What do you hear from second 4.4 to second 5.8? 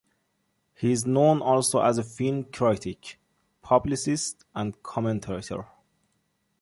and commentator.